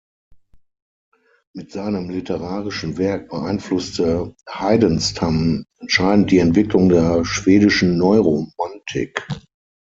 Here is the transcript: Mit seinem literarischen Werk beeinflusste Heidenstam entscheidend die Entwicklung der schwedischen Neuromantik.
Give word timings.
Mit 1.53 1.71
seinem 1.71 2.09
literarischen 2.09 2.97
Werk 2.97 3.29
beeinflusste 3.29 4.33
Heidenstam 4.49 5.65
entscheidend 5.79 6.31
die 6.31 6.39
Entwicklung 6.39 6.89
der 6.89 7.23
schwedischen 7.23 7.99
Neuromantik. 7.99 9.23